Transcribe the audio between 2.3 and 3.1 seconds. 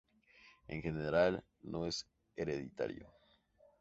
hereditario.